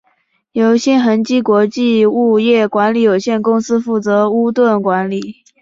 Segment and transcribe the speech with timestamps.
[0.53, 5.43] 由新恒基国际物业管理有限公司负责屋邨管理。